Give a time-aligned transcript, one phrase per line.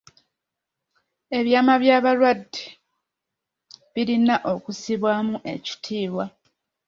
[1.37, 2.63] Ebyama by'abalwadde
[3.93, 6.25] birina okussibwamu ekitiibwa.